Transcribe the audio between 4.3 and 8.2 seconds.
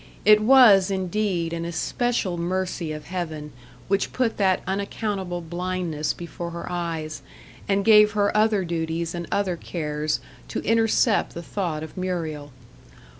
that unaccountable blindness before her eyes, and gave